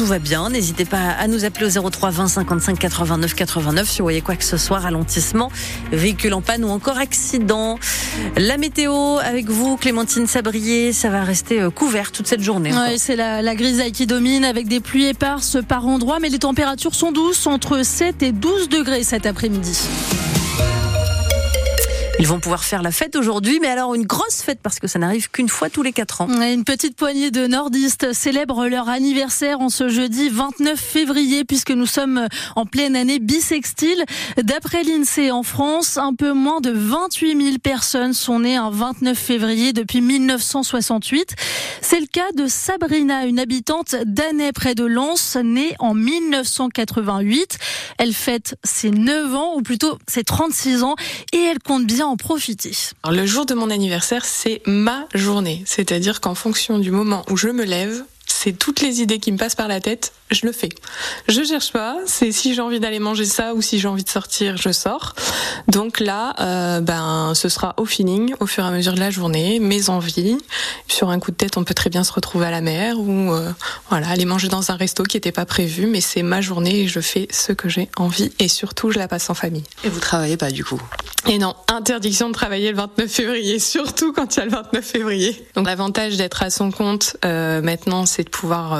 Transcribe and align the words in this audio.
tout 0.00 0.06
va 0.06 0.18
bien. 0.18 0.48
N'hésitez 0.48 0.86
pas 0.86 1.10
à 1.10 1.28
nous 1.28 1.44
appeler 1.44 1.76
au 1.76 1.90
03 1.90 2.08
20 2.08 2.28
55 2.28 2.78
89 2.78 3.34
89 3.34 3.86
si 3.86 3.98
vous 3.98 4.04
voyez 4.06 4.22
quoi 4.22 4.34
que 4.34 4.44
ce 4.44 4.56
soit, 4.56 4.78
ralentissement, 4.78 5.52
véhicule 5.92 6.32
en 6.32 6.40
panne 6.40 6.64
ou 6.64 6.70
encore 6.70 6.96
accident. 6.96 7.78
La 8.38 8.56
météo 8.56 9.18
avec 9.18 9.50
vous, 9.50 9.76
Clémentine 9.76 10.26
Sabrier, 10.26 10.94
ça 10.94 11.10
va 11.10 11.22
rester 11.22 11.60
euh, 11.60 11.68
couvert 11.68 12.12
toute 12.12 12.26
cette 12.26 12.40
journée. 12.40 12.72
Ouais, 12.72 12.96
c'est 12.96 13.14
la, 13.14 13.42
la 13.42 13.54
grisaille 13.54 13.92
qui 13.92 14.06
domine 14.06 14.46
avec 14.46 14.68
des 14.68 14.80
pluies 14.80 15.08
éparses 15.08 15.58
par 15.68 15.86
endroits, 15.86 16.18
mais 16.18 16.30
les 16.30 16.38
températures 16.38 16.94
sont 16.94 17.12
douces, 17.12 17.46
entre 17.46 17.84
7 17.84 18.22
et 18.22 18.32
12 18.32 18.70
degrés 18.70 19.02
cet 19.02 19.26
après-midi. 19.26 19.82
Ils 22.20 22.26
vont 22.26 22.38
pouvoir 22.38 22.64
faire 22.64 22.82
la 22.82 22.92
fête 22.92 23.16
aujourd'hui, 23.16 23.60
mais 23.62 23.68
alors 23.68 23.94
une 23.94 24.04
grosse 24.04 24.42
fête 24.42 24.58
parce 24.62 24.78
que 24.78 24.86
ça 24.86 24.98
n'arrive 24.98 25.30
qu'une 25.30 25.48
fois 25.48 25.70
tous 25.70 25.82
les 25.82 25.94
quatre 25.94 26.20
ans. 26.20 26.28
Une 26.28 26.64
petite 26.64 26.94
poignée 26.94 27.30
de 27.30 27.46
nordistes 27.46 28.12
célèbrent 28.12 28.66
leur 28.66 28.90
anniversaire 28.90 29.60
en 29.60 29.70
ce 29.70 29.88
jeudi 29.88 30.28
29 30.28 30.78
février 30.78 31.46
puisque 31.46 31.70
nous 31.70 31.86
sommes 31.86 32.28
en 32.56 32.66
pleine 32.66 32.94
année 32.94 33.20
bisextile. 33.20 34.04
D'après 34.36 34.82
l'INSEE 34.82 35.30
en 35.30 35.42
France, 35.42 35.96
un 35.96 36.14
peu 36.14 36.34
moins 36.34 36.60
de 36.60 36.70
28 36.70 37.42
000 37.42 37.58
personnes 37.58 38.12
sont 38.12 38.40
nées 38.40 38.56
un 38.56 38.68
29 38.68 39.16
février 39.16 39.72
depuis 39.72 40.02
1968. 40.02 41.34
C'est 41.80 42.00
le 42.00 42.06
cas 42.06 42.32
de 42.36 42.48
Sabrina, 42.48 43.24
une 43.24 43.38
habitante 43.38 43.96
d'Annay 44.04 44.52
près 44.52 44.74
de 44.74 44.84
Lens, 44.84 45.38
née 45.42 45.74
en 45.78 45.94
1988. 45.94 47.56
Elle 47.96 48.12
fête 48.12 48.56
ses 48.62 48.90
9 48.90 49.34
ans, 49.34 49.54
ou 49.56 49.62
plutôt 49.62 49.96
ses 50.06 50.22
36 50.22 50.82
ans, 50.82 50.96
et 51.32 51.38
elle 51.38 51.60
compte 51.60 51.86
bien 51.86 52.09
profiter. 52.16 52.72
Le 53.08 53.26
jour 53.26 53.46
de 53.46 53.54
mon 53.54 53.70
anniversaire, 53.70 54.24
c'est 54.24 54.62
ma 54.66 55.06
journée. 55.14 55.62
C'est-à-dire 55.66 56.20
qu'en 56.20 56.34
fonction 56.34 56.78
du 56.78 56.90
moment 56.90 57.24
où 57.30 57.36
je 57.36 57.48
me 57.48 57.64
lève, 57.64 58.04
c'est 58.26 58.58
toutes 58.58 58.80
les 58.80 59.00
idées 59.00 59.18
qui 59.18 59.32
me 59.32 59.36
passent 59.36 59.54
par 59.54 59.68
la 59.68 59.80
tête, 59.80 60.12
je 60.30 60.46
le 60.46 60.52
fais. 60.52 60.68
Je 61.28 61.42
cherche 61.42 61.72
pas, 61.72 61.96
c'est 62.06 62.32
si 62.32 62.54
j'ai 62.54 62.60
envie 62.60 62.80
d'aller 62.80 62.98
manger 62.98 63.24
ça 63.24 63.54
ou 63.54 63.62
si 63.62 63.78
j'ai 63.78 63.88
envie 63.88 64.04
de 64.04 64.08
sortir, 64.08 64.56
je 64.56 64.70
sors. 64.70 65.14
Donc 65.68 66.00
là, 66.00 66.34
euh, 66.40 66.80
ben, 66.80 67.32
ce 67.34 67.48
sera 67.48 67.74
au 67.76 67.84
feeling, 67.84 68.34
au 68.40 68.46
fur 68.46 68.64
et 68.64 68.68
à 68.68 68.70
mesure 68.70 68.94
de 68.94 69.00
la 69.00 69.10
journée, 69.10 69.58
mes 69.60 69.88
envies. 69.90 70.38
Sur 70.88 71.10
un 71.10 71.18
coup 71.18 71.30
de 71.30 71.36
tête, 71.36 71.56
on 71.56 71.64
peut 71.64 71.74
très 71.74 71.90
bien 71.90 72.04
se 72.04 72.12
retrouver 72.12 72.46
à 72.46 72.50
la 72.50 72.60
mer 72.60 72.98
ou 72.98 73.32
euh, 73.32 73.50
voilà, 73.88 74.08
aller 74.08 74.24
manger 74.24 74.48
dans 74.48 74.70
un 74.70 74.76
resto 74.76 75.02
qui 75.04 75.16
n'était 75.16 75.32
pas 75.32 75.46
prévu, 75.46 75.86
mais 75.86 76.00
c'est 76.00 76.22
ma 76.22 76.40
journée 76.40 76.82
et 76.82 76.88
je 76.88 77.00
fais 77.00 77.28
ce 77.30 77.52
que 77.52 77.68
j'ai 77.68 77.88
envie 77.96 78.32
et 78.38 78.48
surtout, 78.48 78.90
je 78.90 78.98
la 78.98 79.08
passe 79.08 79.30
en 79.30 79.34
famille. 79.34 79.64
Et 79.84 79.88
vous 79.88 80.00
travaillez 80.00 80.36
pas 80.36 80.50
du 80.50 80.64
coup? 80.64 80.80
Et 81.28 81.38
non, 81.38 81.54
interdiction 81.68 82.28
de 82.28 82.34
travailler 82.34 82.70
le 82.70 82.76
29 82.76 83.10
février, 83.10 83.58
surtout 83.58 84.12
quand 84.12 84.36
il 84.36 84.38
y 84.38 84.42
a 84.42 84.44
le 84.46 84.50
29 84.52 84.84
février. 84.84 85.46
Donc 85.54 85.66
l'avantage 85.66 86.16
d'être 86.16 86.42
à 86.42 86.50
son 86.50 86.70
compte 86.70 87.16
euh, 87.24 87.60
maintenant, 87.60 88.06
c'est 88.06 88.24
de 88.24 88.30
pouvoir 88.30 88.72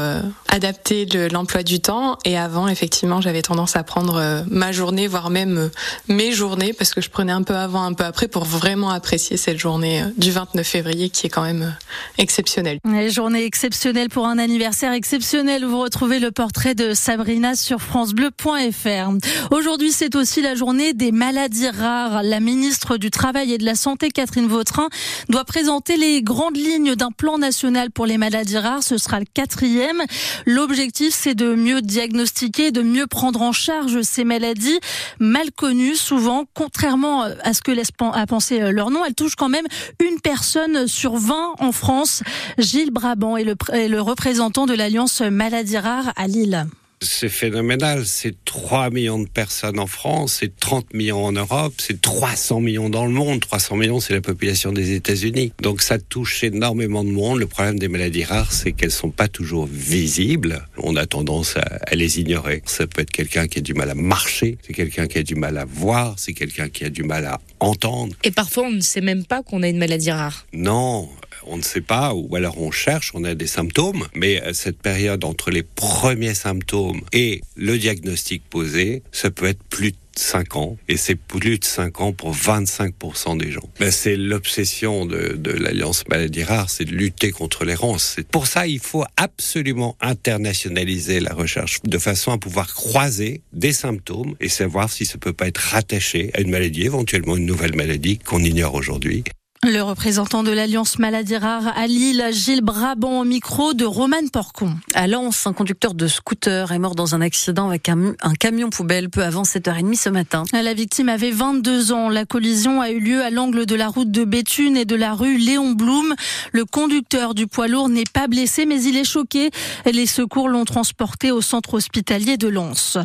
adapter 0.51 1.06
le- 1.06 1.29
l'emploi 1.29 1.62
du 1.62 1.81
temps. 1.81 2.19
Et 2.25 2.37
avant, 2.37 2.69
effectivement, 2.69 3.20
j'avais 3.20 3.43
tendance 3.43 3.77
à 3.77 3.83
prendre 3.84 4.17
euh, 4.17 4.43
ma 4.51 4.73
journée, 4.73 5.06
voire 5.06 5.31
même 5.31 5.56
euh, 5.59 5.69
mes 6.09 6.33
journées, 6.33 6.73
parce 6.73 6.93
que 6.93 7.01
je 7.01 7.09
prenais 7.09 7.33
un 7.33 7.43
peu 7.43 7.55
avant, 7.56 7.83
un 7.84 7.93
peu 7.95 8.05
après, 8.05 8.29
pour 8.29 8.45
vraiment 8.45 8.91
apprécier 8.91 9.37
cette 9.37 9.59
journée 9.59 10.03
euh, 10.03 10.06
du 10.17 10.31
29 10.31 10.67
février 10.67 11.09
qui 11.11 11.27
est 11.27 11.31
quand 11.31 11.43
même 11.43 11.75
exceptionnelle. 12.19 12.78
Une 12.84 13.09
journée 13.09 13.45
exceptionnelle 13.45 14.09
pour 14.09 14.27
un 14.27 14.39
anniversaire 14.39 14.93
exceptionnel. 14.93 15.65
Vous 15.65 15.78
retrouvez 15.81 16.19
le 16.19 16.31
portrait 16.31 16.75
de 16.75 16.95
Sabrina 16.95 17.55
sur 17.55 17.81
francebleu.fr. 17.81 19.11
Aujourd'hui, 19.51 19.93
c'est 19.93 20.15
aussi 20.17 20.43
la 20.43 20.55
journée 20.55 20.93
des 20.93 21.12
maladies 21.12 21.69
rares. 21.69 22.23
La 22.23 22.41
ministre 22.41 22.97
du 22.97 23.11
Travail 23.11 23.53
et 23.53 23.59
de 23.59 23.65
la 23.65 23.75
Santé, 23.75 24.11
Catherine 24.11 24.48
Vautrin, 24.48 24.89
doit 25.28 25.45
présenter 25.45 25.97
les 25.97 26.23
grandes 26.23 26.56
lignes 26.56 26.95
d'un 26.97 27.11
plan 27.11 27.39
national 27.39 27.91
pour 27.91 28.06
les 28.06 28.19
maladies 28.19 28.59
rares. 28.59 28.83
Ce 28.83 28.99
sera 28.99 29.21
le 29.21 29.27
quatrième. 29.33 30.03
L'objectif, 30.47 31.15
c'est 31.15 31.34
de 31.34 31.55
mieux 31.55 31.83
diagnostiquer, 31.83 32.71
de 32.71 32.83
mieux 32.83 33.06
prendre 33.06 33.43
en 33.43 33.53
charge 33.53 34.03
ces 34.03 34.25
maladies 34.25 34.78
mal 35.19 35.51
connues, 35.53 35.97
souvent, 35.97 36.45
contrairement 36.55 37.23
à 37.23 37.53
ce 37.53 37.62
que 37.62 37.71
laisse 37.71 37.91
à 38.12 38.27
penser 38.27 38.61
euh, 38.61 38.73
leur 38.73 38.91
nom. 38.91 39.05
Elles 39.05 39.15
touchent 39.15 39.37
quand 39.37 39.49
même 39.49 39.67
une 40.01 40.21
personne 40.21 40.87
sur 40.87 41.17
20 41.17 41.55
en 41.59 41.73
France. 41.73 42.23
Gilles 42.59 42.91
Brabant 42.91 43.37
est 43.37 43.45
le, 43.45 43.55
est 43.73 43.89
le 43.89 44.01
représentant 44.01 44.67
de 44.67 44.75
l'Alliance 44.75 45.21
Maladies 45.21 45.78
Rares 45.78 46.12
à 46.17 46.27
Lille. 46.27 46.67
C'est 47.03 47.31
phénoménal. 47.31 48.05
C'est 48.05 48.44
3 48.44 48.91
millions 48.91 49.19
de 49.19 49.28
personnes 49.28 49.78
en 49.78 49.87
France, 49.87 50.38
c'est 50.41 50.55
30 50.55 50.93
millions 50.93 51.25
en 51.25 51.33
Europe, 51.33 51.72
c'est 51.78 51.99
300 51.99 52.61
millions 52.61 52.91
dans 52.91 53.06
le 53.06 53.12
monde. 53.12 53.41
300 53.41 53.77
millions, 53.77 54.00
c'est 54.00 54.12
la 54.12 54.21
population 54.21 54.71
des 54.71 54.93
États-Unis. 54.93 55.55
Donc 55.62 55.81
ça 55.81 55.99
touche 55.99 56.44
énormément 56.44 57.03
de 57.03 57.10
monde. 57.10 57.39
Le 57.39 57.47
problème 57.47 57.78
des 57.78 57.89
maladies 57.89 58.25
rares, 58.25 58.53
c'est 58.53 58.72
qu'elles 58.72 58.91
sont 58.91 59.10
pas 59.10 59.28
toujours 59.28 59.66
visibles. 59.66 60.66
On 60.77 60.94
a 60.97 61.06
tendance 61.06 61.56
à, 61.56 61.62
à 61.87 61.94
les 61.94 62.21
ignorer. 62.21 62.62
Ça 62.66 62.87
peut 62.87 63.00
être 63.00 63.10
quelqu'un 63.10 63.49
qui 63.49 63.60
a 63.60 63.62
du 63.62 63.72
mal 63.72 63.89
à 63.89 63.94
marcher, 63.94 64.59
c'est 64.62 64.75
quelqu'un 64.75 65.06
qui 65.06 65.16
a 65.16 65.22
du 65.22 65.37
mal 65.37 65.56
à 65.56 65.65
voir, 65.65 66.16
c'est 66.19 66.34
quelqu'un 66.34 66.69
qui 66.69 66.84
a 66.84 66.91
du 66.91 67.03
mal 67.03 67.25
à 67.25 67.41
entendre. 67.60 68.15
Et 68.25 68.31
parfois, 68.31 68.65
on 68.65 68.72
ne 68.72 68.81
sait 68.81 69.00
même 69.00 69.25
pas 69.25 69.43
qu'on 69.43 69.62
a 69.62 69.69
une 69.69 69.78
maladie 69.78 70.10
rare. 70.10 70.47
Non, 70.53 71.09
on 71.47 71.56
ne 71.56 71.62
sait 71.62 71.81
pas, 71.81 72.15
ou 72.15 72.34
alors 72.37 72.61
on 72.61 72.71
cherche, 72.71 73.12
on 73.15 73.25
a 73.25 73.34
des 73.34 73.47
symptômes, 73.47 74.06
mais 74.15 74.43
euh, 74.43 74.53
cette 74.53 74.81
période 74.81 75.25
entre 75.25 75.51
les 75.51 75.62
premiers 75.62 76.34
symptômes 76.34 77.01
et 77.12 77.41
le 77.56 77.78
diagnostic 77.78 78.43
posé, 78.49 79.03
ça 79.12 79.31
peut 79.31 79.47
être 79.47 79.62
plus 79.65 79.93
de 79.93 79.97
5 80.17 80.56
ans, 80.56 80.77
et 80.89 80.97
c'est 80.97 81.15
plus 81.15 81.59
de 81.59 81.65
5 81.65 82.01
ans 82.01 82.12
pour 82.12 82.34
25% 82.34 83.39
des 83.39 83.51
gens. 83.51 83.69
Ben, 83.78 83.91
c'est 83.91 84.17
l'obsession 84.17 85.06
de, 85.06 85.34
de 85.37 85.51
l'Alliance 85.51 86.05
Maladies 86.09 86.45
Rares, 86.45 86.71
c'est 86.71 86.84
de 86.84 86.93
lutter 86.93 87.31
contre 87.31 87.65
l'errance. 87.65 88.17
Pour 88.31 88.47
ça, 88.47 88.67
il 88.67 88.81
faut 88.81 89.05
absolument 89.17 89.97
internationaliser 90.01 91.21
la 91.21 91.33
recherche, 91.33 91.81
de 91.84 91.99
façon 91.99 92.33
à 92.33 92.39
pouvoir 92.39 92.75
croiser 92.75 93.41
des 93.53 93.72
symptômes 93.72 94.34
et 94.41 94.49
savoir 94.49 94.91
si 94.91 95.07
ça 95.07 95.19
peut 95.19 95.33
pas 95.33 95.49
être 95.49 95.59
rattaché 95.59 96.31
à 96.34 96.41
une 96.41 96.51
maladie, 96.51 96.83
éventuellement 96.83 97.37
une 97.37 97.47
nouvelle 97.47 97.75
maladie 97.75 98.19
qu'on 98.19 98.43
ignore 98.43 98.75
aujourd'hui. 98.75 99.25
Le 99.62 99.82
représentant 99.82 100.43
de 100.43 100.50
l'Alliance 100.50 100.98
Maladies 100.98 101.37
Rares 101.37 101.76
à 101.76 101.87
Lille, 101.87 102.25
Gilles 102.31 102.62
Brabant 102.62 103.21
au 103.21 103.25
micro 103.25 103.75
de 103.75 103.84
Romane 103.84 104.31
Porcon. 104.31 104.75
À 104.94 105.06
Lens, 105.06 105.47
un 105.47 105.53
conducteur 105.53 105.93
de 105.93 106.06
scooter 106.06 106.72
est 106.72 106.78
mort 106.78 106.94
dans 106.94 107.15
un 107.15 107.21
accident 107.21 107.69
avec 107.69 107.91
un, 107.91 108.15
un 108.22 108.32
camion 108.32 108.71
poubelle 108.71 109.10
peu 109.10 109.22
avant 109.22 109.43
7h30 109.43 109.97
ce 109.97 110.09
matin. 110.09 110.44
La 110.54 110.72
victime 110.72 111.10
avait 111.10 111.31
22 111.31 111.93
ans. 111.93 112.09
La 112.09 112.25
collision 112.25 112.81
a 112.81 112.88
eu 112.91 113.00
lieu 113.00 113.22
à 113.22 113.28
l'angle 113.28 113.66
de 113.66 113.75
la 113.75 113.88
route 113.88 114.10
de 114.10 114.25
Béthune 114.25 114.78
et 114.78 114.87
de 114.87 114.97
la 114.97 115.12
rue 115.12 115.37
Léon 115.37 115.72
Blum. 115.72 116.15
Le 116.53 116.65
conducteur 116.65 117.34
du 117.34 117.47
poids 117.47 117.69
lourd 117.69 117.91
n'est 117.91 118.04
pas 118.10 118.28
blessé, 118.28 118.65
mais 118.65 118.82
il 118.82 118.97
est 118.97 119.04
choqué. 119.04 119.50
Les 119.84 120.06
secours 120.06 120.48
l'ont 120.48 120.65
transporté 120.65 121.32
au 121.32 121.42
centre 121.42 121.75
hospitalier 121.75 122.38
de 122.38 122.48
Lens. 122.48 122.97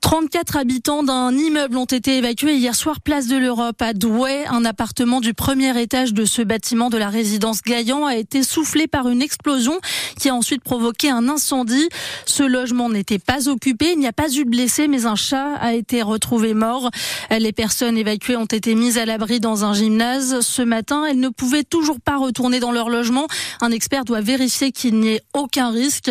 34 0.00 0.56
habitants 0.56 1.04
d'un 1.04 1.32
immeuble 1.32 1.76
ont 1.76 1.84
été 1.84 2.18
évacués 2.18 2.56
hier 2.56 2.74
soir 2.74 3.00
place 3.00 3.28
de 3.28 3.36
l'Europe 3.36 3.80
à 3.80 3.92
Douai. 3.92 4.46
Un 4.48 4.64
appartement 4.64 5.20
du 5.20 5.32
premier 5.32 5.80
étage 5.80 5.91
de 5.92 6.24
ce 6.24 6.40
bâtiment 6.40 6.88
de 6.88 6.96
la 6.96 7.10
résidence 7.10 7.60
Gaillan 7.60 8.06
a 8.06 8.16
été 8.16 8.42
soufflé 8.42 8.86
par 8.86 9.10
une 9.10 9.20
explosion 9.20 9.78
qui 10.18 10.30
a 10.30 10.34
ensuite 10.34 10.64
provoqué 10.64 11.10
un 11.10 11.28
incendie. 11.28 11.86
Ce 12.24 12.42
logement 12.42 12.88
n'était 12.88 13.18
pas 13.18 13.50
occupé. 13.50 13.92
Il 13.92 13.98
n'y 13.98 14.06
a 14.06 14.12
pas 14.12 14.32
eu 14.32 14.44
de 14.46 14.48
blessés, 14.48 14.88
mais 14.88 15.04
un 15.04 15.16
chat 15.16 15.54
a 15.56 15.74
été 15.74 16.00
retrouvé 16.00 16.54
mort. 16.54 16.90
Les 17.30 17.52
personnes 17.52 17.98
évacuées 17.98 18.36
ont 18.36 18.46
été 18.46 18.74
mises 18.74 18.96
à 18.96 19.04
l'abri 19.04 19.38
dans 19.38 19.66
un 19.66 19.74
gymnase. 19.74 20.40
Ce 20.40 20.62
matin, 20.62 21.04
elles 21.04 21.20
ne 21.20 21.28
pouvaient 21.28 21.62
toujours 21.62 22.00
pas 22.00 22.16
retourner 22.16 22.58
dans 22.58 22.72
leur 22.72 22.88
logement. 22.88 23.26
Un 23.60 23.70
expert 23.70 24.06
doit 24.06 24.22
vérifier 24.22 24.72
qu'il 24.72 24.98
n'y 24.98 25.08
ait 25.08 25.22
aucun 25.34 25.70
risque. 25.70 26.10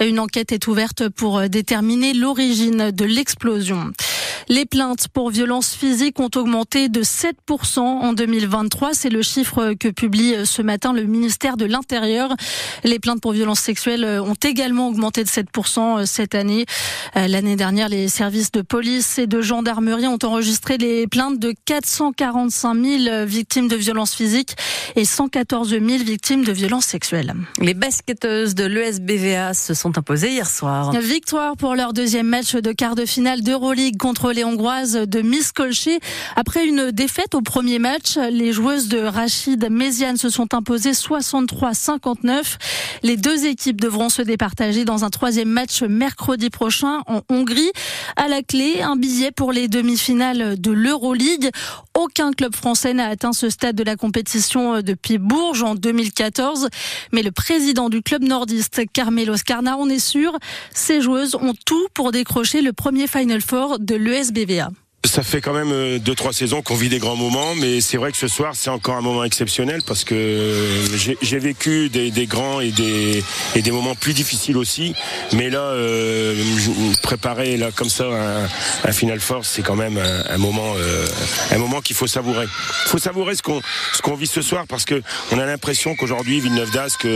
Une 0.00 0.20
enquête 0.20 0.52
est 0.52 0.66
ouverte 0.68 1.10
pour 1.10 1.42
déterminer 1.50 2.14
l'origine 2.14 2.92
de 2.92 3.04
l'explosion. 3.04 3.92
Les 4.50 4.64
plaintes 4.64 5.08
pour 5.08 5.28
violences 5.28 5.74
physiques 5.74 6.18
ont 6.20 6.30
augmenté 6.34 6.88
de 6.88 7.02
7% 7.02 7.80
en 7.80 8.14
2023. 8.14 8.94
C'est 8.94 9.10
le 9.10 9.17
chiffre 9.22 9.74
que 9.74 9.88
publie 9.88 10.34
ce 10.44 10.62
matin 10.62 10.92
le 10.92 11.04
ministère 11.04 11.56
de 11.56 11.64
l'Intérieur. 11.64 12.34
Les 12.84 12.98
plaintes 12.98 13.20
pour 13.20 13.32
violences 13.32 13.60
sexuelles 13.60 14.04
ont 14.04 14.36
également 14.44 14.88
augmenté 14.88 15.24
de 15.24 15.28
7% 15.28 16.06
cette 16.06 16.34
année. 16.34 16.66
L'année 17.14 17.56
dernière, 17.56 17.88
les 17.88 18.08
services 18.08 18.52
de 18.52 18.62
police 18.62 19.18
et 19.18 19.26
de 19.26 19.40
gendarmerie 19.40 20.06
ont 20.06 20.18
enregistré 20.22 20.78
les 20.78 21.06
plaintes 21.06 21.38
de 21.38 21.54
445 21.64 22.74
000 22.74 23.26
victimes 23.26 23.68
de 23.68 23.76
violences 23.76 24.14
physiques 24.14 24.56
et 24.96 25.04
114 25.04 25.70
000 25.70 25.86
victimes 26.04 26.44
de 26.44 26.52
violences 26.52 26.86
sexuelles. 26.86 27.34
Les 27.60 27.74
basketteuses 27.74 28.54
de 28.54 28.64
l'ESBVA 28.64 29.54
se 29.54 29.74
sont 29.74 29.98
imposées 29.98 30.30
hier 30.30 30.48
soir. 30.48 30.92
Victoire 30.92 31.56
pour 31.56 31.74
leur 31.74 31.92
deuxième 31.92 32.26
match 32.26 32.54
de 32.54 32.72
quart 32.72 32.94
de 32.94 33.06
finale 33.06 33.42
d'Euroleague 33.42 33.96
contre 33.96 34.32
les 34.32 34.44
Hongroises 34.44 34.94
de 34.94 35.22
Miskolci. 35.22 35.98
Après 36.36 36.66
une 36.66 36.90
défaite 36.90 37.34
au 37.34 37.40
premier 37.40 37.78
match, 37.78 38.16
les 38.16 38.52
joueuses 38.52 38.88
de 38.88 38.98
Rachid 39.08 39.68
Méziane 39.70 40.16
se 40.16 40.30
sont 40.30 40.54
imposés 40.54 40.92
63-59. 40.92 42.56
Les 43.02 43.16
deux 43.16 43.46
équipes 43.46 43.80
devront 43.80 44.08
se 44.08 44.22
départager 44.22 44.84
dans 44.84 45.04
un 45.04 45.10
troisième 45.10 45.48
match 45.48 45.82
mercredi 45.82 46.50
prochain 46.50 47.02
en 47.06 47.22
Hongrie. 47.28 47.70
À 48.16 48.28
la 48.28 48.42
clé, 48.42 48.80
un 48.82 48.96
billet 48.96 49.30
pour 49.30 49.52
les 49.52 49.68
demi-finales 49.68 50.60
de 50.60 50.70
l'Euroleague. 50.70 51.50
Aucun 51.94 52.32
club 52.32 52.54
français 52.54 52.94
n'a 52.94 53.08
atteint 53.08 53.32
ce 53.32 53.50
stade 53.50 53.76
de 53.76 53.84
la 53.84 53.96
compétition 53.96 54.80
depuis 54.82 55.18
Bourges 55.18 55.62
en 55.62 55.74
2014. 55.74 56.68
Mais 57.12 57.22
le 57.22 57.32
président 57.32 57.88
du 57.88 58.02
club 58.02 58.22
nordiste, 58.22 58.82
Carmelo 58.92 59.36
Scarna, 59.36 59.76
on 59.78 59.88
est 59.88 59.98
sûr, 59.98 60.36
ces 60.72 61.00
joueuses 61.00 61.34
ont 61.34 61.54
tout 61.66 61.86
pour 61.94 62.12
décrocher 62.12 62.62
le 62.62 62.72
premier 62.72 63.06
Final 63.06 63.40
Four 63.40 63.78
de 63.78 63.94
l'ESBVA. 63.94 64.70
Ça 65.08 65.22
fait 65.22 65.40
quand 65.40 65.54
même 65.54 65.72
euh, 65.72 65.98
deux 65.98 66.14
trois 66.14 66.34
saisons 66.34 66.60
qu'on 66.60 66.74
vit 66.74 66.90
des 66.90 66.98
grands 66.98 67.16
moments, 67.16 67.54
mais 67.54 67.80
c'est 67.80 67.96
vrai 67.96 68.12
que 68.12 68.18
ce 68.18 68.28
soir 68.28 68.52
c'est 68.54 68.68
encore 68.68 68.96
un 68.96 69.00
moment 69.00 69.24
exceptionnel 69.24 69.80
parce 69.82 70.04
que 70.04 70.84
j'ai 71.22 71.38
vécu 71.38 71.88
des, 71.88 72.26
grands 72.26 72.60
et 72.60 72.70
des 72.70 73.70
moments 73.70 73.94
plus 73.94 74.12
difficiles 74.12 74.58
aussi. 74.58 74.94
Mais 75.32 75.48
là, 75.48 75.60
euh, 75.60 76.36
préparer 77.02 77.56
là 77.56 77.70
comme 77.74 77.88
ça 77.88 78.04
un, 78.84 78.92
final 78.92 79.18
force, 79.18 79.48
c'est 79.48 79.62
quand 79.62 79.76
même 79.76 79.98
un, 79.98 80.38
moment 80.38 80.74
euh, 80.76 81.06
un 81.52 81.58
moment 81.58 81.80
qu'il 81.80 81.96
faut 81.96 82.06
savourer. 82.06 82.44
Il 82.44 82.88
faut 82.90 82.98
savourer 82.98 83.34
ce 83.34 83.42
qu'on 83.42 83.62
ce 83.94 84.02
qu'on 84.02 84.14
vit 84.14 84.26
ce 84.26 84.42
soir 84.42 84.66
parce 84.68 84.84
que 84.84 85.02
on 85.32 85.38
a 85.38 85.46
l'impression 85.46 85.96
qu'aujourd'hui 85.96 86.40
Villeneuve 86.40 86.70
d'Ascq, 86.70 87.06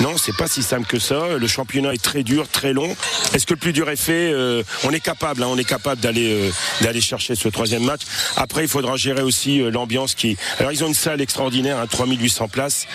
non, 0.00 0.16
c'est 0.16 0.36
pas 0.36 0.46
si 0.46 0.62
simple 0.62 0.86
que 0.86 1.00
ça. 1.00 1.36
Le 1.36 1.46
championnat 1.48 1.94
est 1.94 2.02
très 2.02 2.22
dur, 2.22 2.46
très 2.48 2.72
long. 2.72 2.96
Est-ce 3.34 3.44
que 3.44 3.54
le 3.54 3.60
plus 3.60 3.72
dur 3.72 3.90
est 3.90 3.96
fait 3.96 4.32
euh, 4.32 4.62
On 4.84 4.90
est 4.90 5.00
capable, 5.00 5.42
hein, 5.42 5.48
on 5.50 5.58
est 5.58 5.64
capable 5.64 6.00
d'aller 6.00 6.32
euh, 6.32 6.50
d'aller 6.80 7.00
chercher 7.00 7.34
ce 7.40 7.48
troisième 7.48 7.84
match. 7.84 8.02
Après, 8.36 8.62
il 8.62 8.68
faudra 8.68 8.96
gérer 8.96 9.22
aussi 9.22 9.60
euh, 9.60 9.70
l'ambiance 9.70 10.14
qui. 10.14 10.36
Alors, 10.58 10.72
ils 10.72 10.84
ont 10.84 10.88
une 10.88 10.94
salle 10.94 11.20
extraordinaire, 11.20 11.78
hein, 11.78 11.86
3800 11.86 12.48
places, 12.48 12.86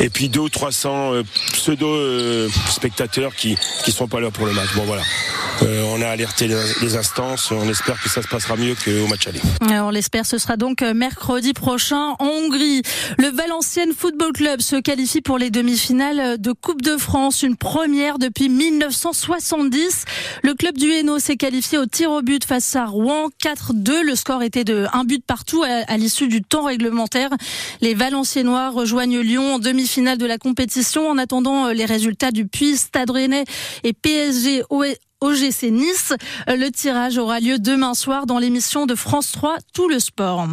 et 0.00 0.10
puis 0.10 0.28
deux 0.28 0.40
ou 0.40 0.48
300 0.48 1.14
euh, 1.14 1.22
pseudo 1.52 1.88
euh, 1.88 2.48
qui 3.36 3.56
qui 3.84 3.92
sont 3.92 4.08
pas 4.08 4.20
là 4.20 4.30
pour 4.30 4.46
le 4.46 4.52
match. 4.52 4.74
Bon, 4.74 4.84
voilà. 4.84 5.02
Euh, 5.62 5.82
on 5.88 6.00
a 6.02 6.08
alerté 6.08 6.48
les, 6.48 6.96
instances. 6.96 7.50
On 7.50 7.68
espère 7.68 8.00
que 8.02 8.08
ça 8.08 8.22
se 8.22 8.28
passera 8.28 8.56
mieux 8.56 8.74
qu'au 8.74 9.06
match 9.08 9.26
aller. 9.26 9.40
On 9.62 9.90
l'espère. 9.90 10.26
Ce 10.26 10.38
sera 10.38 10.56
donc 10.56 10.82
mercredi 10.82 11.52
prochain 11.52 12.14
en 12.18 12.26
Hongrie. 12.26 12.82
Le 13.18 13.28
Valenciennes 13.28 13.92
Football 13.96 14.32
Club 14.32 14.60
se 14.60 14.76
qualifie 14.76 15.20
pour 15.20 15.38
les 15.38 15.50
demi-finales 15.50 16.40
de 16.40 16.52
Coupe 16.52 16.82
de 16.82 16.96
France, 16.96 17.42
une 17.42 17.56
première 17.56 18.18
depuis 18.18 18.48
1970. 18.48 20.04
Le 20.42 20.54
club 20.54 20.76
du 20.76 20.90
Hainaut 20.90 21.18
s'est 21.18 21.36
qualifié 21.36 21.78
au 21.78 21.86
tir 21.86 22.10
au 22.10 22.22
but 22.22 22.44
face 22.44 22.76
à 22.76 22.86
Rouen 22.86 23.28
4-2. 23.42 24.02
Le 24.02 24.14
score 24.14 24.42
était 24.42 24.64
de 24.64 24.86
un 24.92 25.04
but 25.04 25.24
partout 25.24 25.64
à, 25.64 25.96
l'issue 25.96 26.28
du 26.28 26.42
temps 26.42 26.64
réglementaire. 26.64 27.30
Les 27.80 27.94
Valenciennois 27.94 28.70
rejoignent 28.70 29.20
Lyon 29.20 29.54
en 29.54 29.58
demi-finale 29.58 30.18
de 30.18 30.26
la 30.26 30.38
compétition 30.38 31.08
en 31.08 31.18
attendant 31.18 31.68
les 31.68 31.84
résultats 31.84 32.30
du 32.30 32.46
Puy, 32.46 32.76
Stade 32.76 33.10
Rennais 33.10 33.44
et 33.82 33.92
PSG 33.92 34.62
OGC 35.24 35.70
Nice. 35.70 36.12
Le 36.46 36.68
tirage 36.68 37.16
aura 37.16 37.40
lieu 37.40 37.58
demain 37.58 37.94
soir 37.94 38.26
dans 38.26 38.38
l'émission 38.38 38.84
de 38.84 38.94
France 38.94 39.32
3 39.32 39.56
Tout 39.72 39.88
le 39.88 39.98
sport. 39.98 40.46